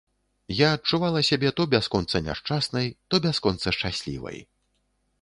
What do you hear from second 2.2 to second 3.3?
няшчаснай, то